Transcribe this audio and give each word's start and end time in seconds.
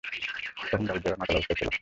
তখন 0.63 0.83
গাড়ির 0.87 1.01
ড্রাইভার 1.03 1.19
মাতাল 1.21 1.35
অবস্থায় 1.37 1.57
ছিল। 1.59 1.67